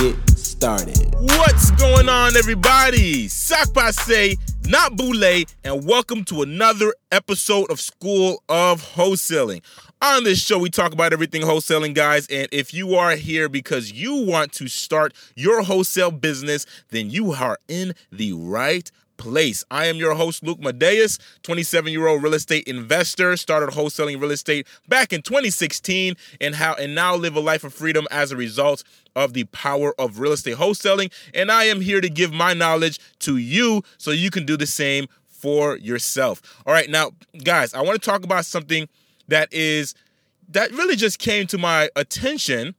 [0.00, 1.14] get started.
[1.20, 3.28] What's going on, everybody?
[3.28, 9.62] Sac Passe, not Boule, and welcome to another episode of School of Wholesaling.
[10.02, 12.26] On this show, we talk about everything wholesaling, guys.
[12.26, 17.32] And if you are here because you want to start your wholesale business, then you
[17.32, 19.64] are in the right place.
[19.70, 24.30] I am your host, Luc Madeus, 27 year old real estate investor, started wholesaling real
[24.30, 28.36] estate back in 2016 and how and now live a life of freedom as a
[28.36, 28.84] result
[29.14, 31.12] of the power of real estate wholesaling.
[31.34, 34.66] And I am here to give my knowledge to you so you can do the
[34.66, 36.42] same for yourself.
[36.66, 37.12] All right, now,
[37.44, 38.88] guys, I want to talk about something
[39.28, 39.94] that is
[40.48, 42.74] that really just came to my attention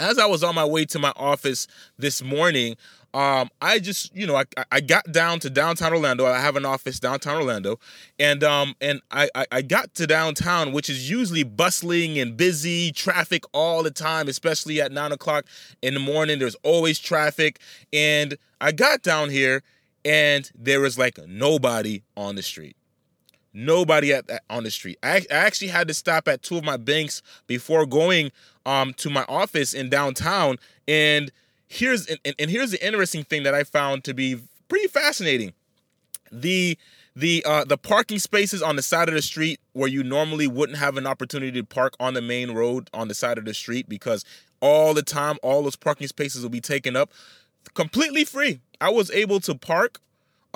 [0.00, 1.66] as I was on my way to my office
[1.98, 2.76] this morning
[3.14, 6.26] um, I just, you know, I, I got down to downtown Orlando.
[6.26, 7.78] I have an office downtown Orlando,
[8.18, 13.44] and um, and I, I got to downtown, which is usually bustling and busy, traffic
[13.52, 15.46] all the time, especially at nine o'clock
[15.80, 16.38] in the morning.
[16.38, 17.60] There's always traffic,
[17.94, 19.62] and I got down here,
[20.04, 22.76] and there was like nobody on the street
[23.54, 24.98] nobody at, at, on the street.
[25.02, 28.30] I, I, actually had to stop at two of my banks before going
[28.66, 31.32] um, to my office in downtown, and
[31.68, 35.52] here's and, and here's the interesting thing that I found to be pretty fascinating.
[36.32, 36.78] The
[37.14, 40.78] the uh, the parking spaces on the side of the street where you normally wouldn't
[40.78, 43.88] have an opportunity to park on the main road on the side of the street
[43.88, 44.24] because
[44.60, 47.10] all the time all those parking spaces will be taken up
[47.74, 48.60] completely free.
[48.80, 50.00] I was able to park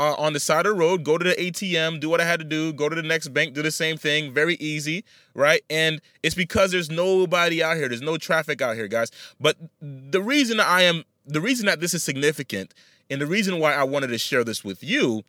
[0.02, 2.40] uh, on the side of the road, go to the ATM, do what I had
[2.40, 4.32] to do, go to the next bank, do the same thing.
[4.32, 5.62] Very easy, right?
[5.70, 7.88] And it's because there's nobody out here.
[7.88, 9.12] There's no traffic out here, guys.
[9.38, 12.74] But the reason I am, the reason that this is significant,
[13.10, 15.22] and the reason why I wanted to share this with you,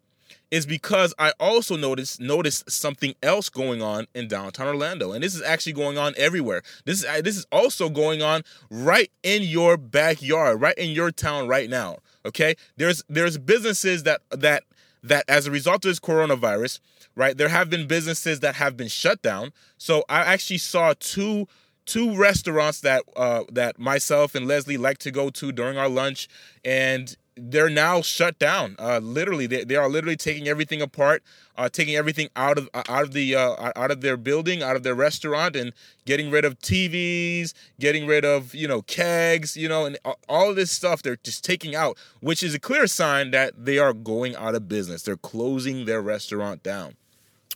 [0.50, 5.36] is because I also noticed noticed something else going on in downtown Orlando, and this
[5.36, 6.64] is actually going on everywhere.
[6.86, 11.48] This is this is also going on right in your backyard, right in your town
[11.48, 11.98] right now.
[12.26, 14.64] Okay, there's there's businesses that that
[15.04, 16.80] that as a result of this coronavirus,
[17.16, 17.38] right?
[17.38, 19.52] There have been businesses that have been shut down.
[19.78, 21.48] So I actually saw two
[21.86, 26.28] two restaurants that uh, that myself and Leslie like to go to during our lunch,
[26.64, 28.76] and they're now shut down.
[28.80, 31.24] Uh, literally, they, they are literally taking everything apart,
[31.58, 34.76] uh, taking everything out of uh, out of the uh, out of their building, out
[34.76, 35.74] of their restaurant, and
[36.06, 39.98] getting rid of TVs, getting rid of you know kegs, you know, and
[40.30, 41.02] all of this stuff.
[41.02, 44.68] They're just taking out, which is a clear sign that they are going out of
[44.68, 45.04] business.
[45.04, 46.96] They're closing their restaurant down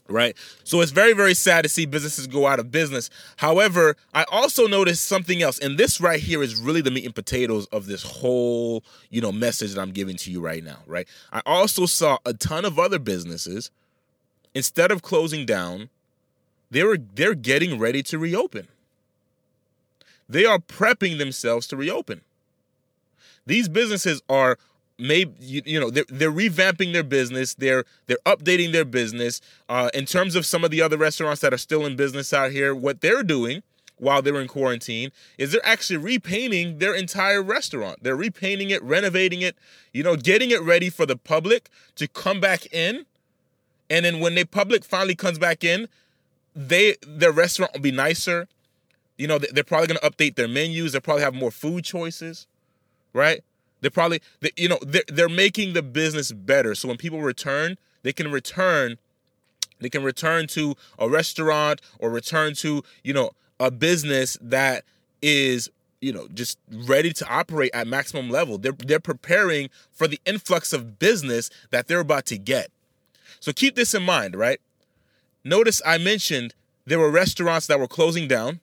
[0.09, 0.35] right?
[0.63, 3.09] So it's very, very sad to see businesses go out of business.
[3.37, 7.15] However, I also noticed something else, and this right here is really the meat and
[7.15, 11.07] potatoes of this whole, you know, message that I'm giving to you right now, right?
[11.31, 13.71] I also saw a ton of other businesses
[14.57, 15.89] instead of closing down,
[16.71, 18.67] they were they're getting ready to reopen.
[20.27, 22.21] They are prepping themselves to reopen.
[23.45, 24.57] These businesses are
[24.97, 27.53] maybe you, you know they're, they're revamping their business.
[27.53, 31.53] They're they're updating their business uh, in terms of some of the other restaurants that
[31.53, 33.63] are still in business out here what they're doing
[33.97, 38.03] while they're in quarantine is they're actually repainting their entire restaurant.
[38.03, 39.55] They're repainting it renovating it
[39.93, 43.05] you know getting it ready for the public to come back in.
[43.89, 45.87] And then when the public finally comes back in
[46.55, 48.47] they their restaurant will be nicer.
[49.17, 50.91] You know they're probably going to update their menus.
[50.91, 52.47] They'll probably have more food choices
[53.13, 53.43] right
[53.81, 56.75] they're probably, they, you know, they're, they're making the business better.
[56.75, 58.97] So when people return, they can return,
[59.79, 64.83] they can return to a restaurant or return to, you know, a business that
[65.21, 68.57] is you know just ready to operate at maximum level.
[68.57, 72.69] They're they're preparing for the influx of business that they're about to get.
[73.39, 74.61] So keep this in mind right?
[75.43, 76.53] Notice i mentioned
[76.85, 78.59] there were restaurants that were closing down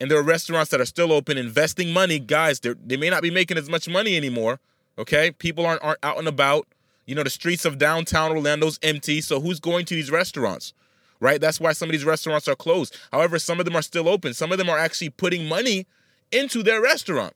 [0.00, 2.18] and there are restaurants that are still open investing money.
[2.18, 4.60] Guys they may not be making as much money anymore
[4.98, 5.30] okay?
[5.30, 6.66] People aren't, aren't out and about.
[7.04, 10.72] You know the streets of downtown orlando's empty so who's going to these restaurants
[11.18, 11.40] right?
[11.40, 12.96] That's why some of these restaurants are closed.
[13.10, 14.34] However some of them are still open.
[14.34, 15.86] Some of them are actually putting money
[16.30, 17.34] into their restaurant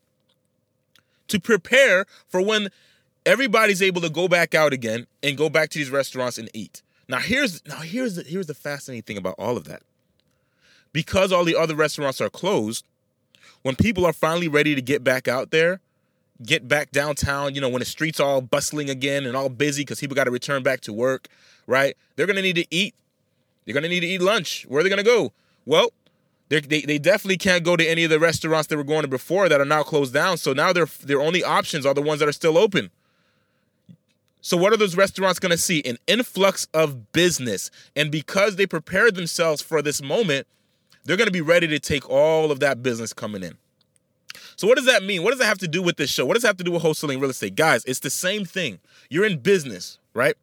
[1.28, 2.68] to prepare for when
[3.24, 6.82] everybody's able to go back out again and go back to these restaurants and eat.
[7.08, 9.82] Now here's now here's the, here's the fascinating thing about all of that
[10.92, 12.84] because all the other restaurants are closed,
[13.62, 15.80] when people are finally ready to get back out there,
[16.44, 20.00] get back downtown, you know, when the streets all bustling again and all busy because
[20.00, 21.28] people got to return back to work,
[21.66, 21.96] right?
[22.16, 22.94] They're gonna need to eat.
[23.64, 24.64] They're gonna need to eat lunch.
[24.68, 25.32] Where are they gonna go?
[25.66, 25.90] Well,
[26.48, 29.48] they they definitely can't go to any of the restaurants they were going to before
[29.48, 30.36] that are now closed down.
[30.36, 32.90] So now their their only options are the ones that are still open.
[34.42, 35.82] So what are those restaurants going to see?
[35.84, 40.46] An influx of business, and because they prepared themselves for this moment,
[41.04, 43.56] they're going to be ready to take all of that business coming in.
[44.56, 45.22] So what does that mean?
[45.22, 46.26] What does that have to do with this show?
[46.26, 47.56] What does that have to do with wholesaling real estate?
[47.56, 48.78] Guys, it's the same thing.
[49.08, 50.34] You're in business, right?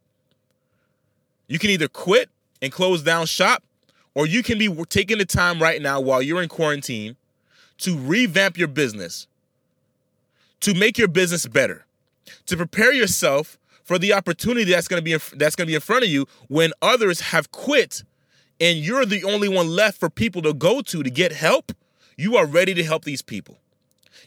[1.48, 2.30] You can either quit
[2.62, 3.64] and close down shop
[4.16, 7.16] or you can be taking the time right now while you're in quarantine
[7.78, 9.28] to revamp your business,
[10.62, 11.86] to make your business better,
[12.48, 15.76] to prepare yourself for the opportunity that's going to be in, that's going to be
[15.76, 18.04] in front of you when others have quit
[18.60, 21.72] and you're the only one left for people to go to to get help.
[22.18, 23.58] You are ready to help these people.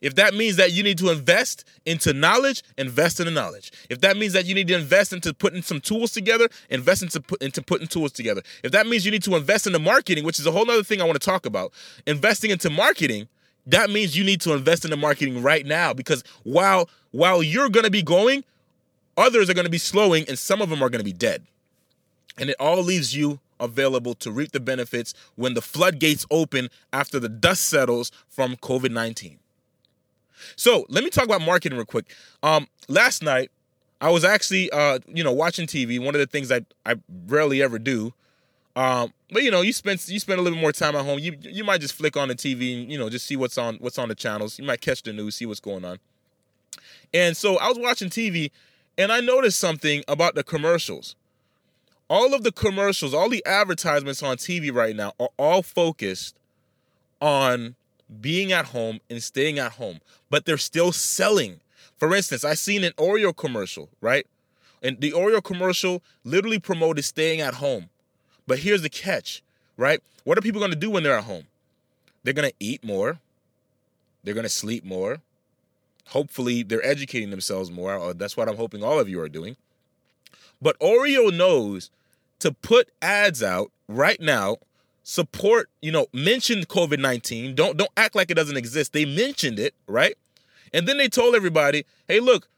[0.01, 3.71] If that means that you need to invest into knowledge, invest in the knowledge.
[3.91, 7.21] If that means that you need to invest into putting some tools together, invest into,
[7.21, 8.43] put, into putting tools together.
[8.63, 11.03] If that means you need to invest into marketing, which is a whole other thing
[11.03, 11.73] I want to talk about,
[12.07, 13.29] investing into marketing,
[13.67, 17.85] that means you need to invest into marketing right now because while while you're going
[17.85, 18.45] to be going,
[19.17, 21.45] others are going to be slowing and some of them are going to be dead.
[22.39, 27.21] And it all leaves you available to reap the benefits when the floodgates open after
[27.21, 29.39] the dust settles from COVID 19.
[30.57, 32.07] So let me talk about marketing real quick.
[32.43, 33.51] Um, last night,
[34.01, 36.03] I was actually, uh, you know, watching TV.
[36.03, 36.97] One of the things I I
[37.27, 38.15] rarely ever do.
[38.77, 41.19] Um, but you know, you spend you spend a little bit more time at home.
[41.19, 43.77] You you might just flick on the TV and you know just see what's on
[43.77, 44.59] what's on the channels.
[44.59, 45.99] You might catch the news, see what's going on.
[47.13, 48.51] And so I was watching TV,
[48.97, 51.17] and I noticed something about the commercials.
[52.11, 56.35] All of the commercials, all the advertisements on TV right now are all focused
[57.23, 57.77] on
[58.21, 61.61] being at home and staying at home, but they're still selling.
[61.99, 64.27] For instance, I seen an Oreo commercial, right?
[64.83, 67.91] And the Oreo commercial literally promoted staying at home.
[68.45, 69.43] But here's the catch,
[69.77, 70.03] right?
[70.25, 71.45] What are people going to do when they're at home?
[72.25, 73.21] They're going to eat more.
[74.25, 75.19] They're going to sleep more.
[76.09, 78.13] Hopefully, they're educating themselves more.
[78.15, 79.57] That's what I'm hoping all of you are doing.
[80.61, 81.91] But Oreo knows
[82.41, 84.57] to put ads out right now
[85.03, 87.55] support, you know, mentioned COVID-19.
[87.55, 88.93] Don't don't act like it doesn't exist.
[88.93, 90.17] They mentioned it, right?
[90.73, 92.49] And then they told everybody, "Hey, look,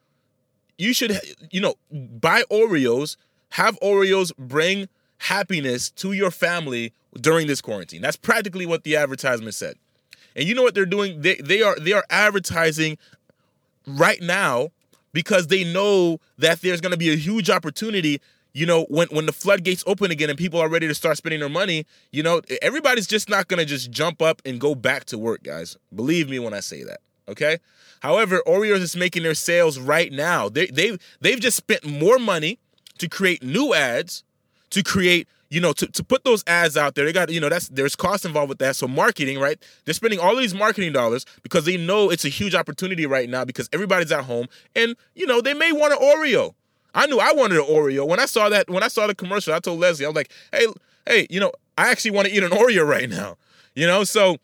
[0.79, 1.19] you should
[1.51, 3.17] you know, buy Oreos,
[3.51, 4.89] have Oreos bring
[5.19, 9.77] happiness to your family during this quarantine." That's practically what the advertisement said.
[10.35, 11.23] And you know what they're doing?
[11.23, 12.99] They they are they are advertising
[13.87, 14.71] right now
[15.13, 18.21] because they know that there's going to be a huge opportunity
[18.53, 21.41] you know, when when the floodgates open again and people are ready to start spending
[21.41, 25.19] their money, you know, everybody's just not gonna just jump up and go back to
[25.19, 25.77] work, guys.
[25.95, 27.01] Believe me when I say that.
[27.29, 27.59] Okay.
[28.01, 30.49] However, Oreos is making their sales right now.
[30.49, 32.59] They they they've just spent more money
[32.99, 34.25] to create new ads,
[34.71, 37.51] to create you know, to, to put those ads out there, they got, you know,
[37.51, 38.75] that's there's cost involved with that.
[38.75, 39.63] So marketing, right?
[39.85, 43.45] They're spending all these marketing dollars because they know it's a huge opportunity right now
[43.45, 46.55] because everybody's at home and you know, they may want an Oreo.
[46.95, 48.07] I knew I wanted an Oreo.
[48.07, 50.31] When I saw that, when I saw the commercial, I told Leslie, I was like,
[50.53, 50.67] hey,
[51.07, 53.37] hey, you know, I actually want to eat an Oreo right now.
[53.75, 54.37] You know, so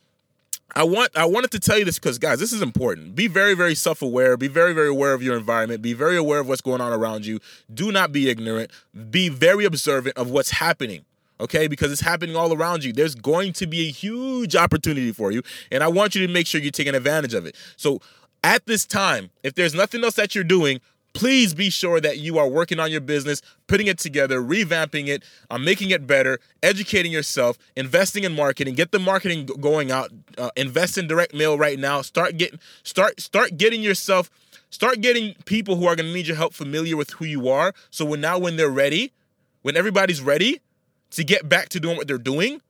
[0.74, 3.14] I want I wanted to tell you this because guys, this is important.
[3.14, 4.36] Be very, very self-aware.
[4.36, 5.82] Be very, very aware of your environment.
[5.82, 7.40] Be very aware of what's going on around you.
[7.72, 8.70] Do not be ignorant.
[9.10, 11.04] Be very observant of what's happening.
[11.40, 12.92] Okay, because it's happening all around you.
[12.92, 16.48] There's going to be a huge opportunity for you, and I want you to make
[16.48, 17.54] sure you're taking advantage of it.
[17.76, 18.00] So,
[18.42, 20.80] at this time, if there's nothing else that you're doing,
[21.18, 25.24] please be sure that you are working on your business, putting it together, revamping it,
[25.50, 30.50] uh, making it better, educating yourself, investing in marketing, get the marketing going out, uh,
[30.56, 32.02] invest in direct mail right now.
[32.02, 34.30] Start getting start start getting yourself
[34.70, 37.74] start getting people who are going to need your help familiar with who you are.
[37.90, 39.12] So when now when they're ready,
[39.62, 40.60] when everybody's ready
[41.10, 42.60] to get back to doing what they're doing,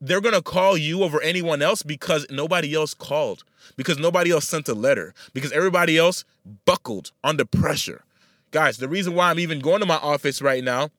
[0.00, 3.44] they're going to call you over anyone else because nobody else called,
[3.76, 6.24] because nobody else sent a letter, because everybody else
[6.64, 8.04] buckled under pressure.
[8.50, 10.90] Guys, the reason why I'm even going to my office right now